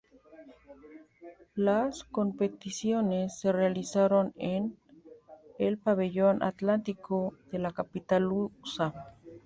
[1.53, 4.75] Las competiciones se realizaron en
[5.59, 8.95] el Pabellón Atlántico de la capital lusa.